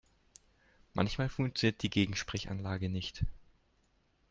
Manchmal 0.95 1.29
funktioniert 1.29 1.83
die 1.83 1.91
Gegensprechanlage 1.91 2.89
nicht. 2.89 3.23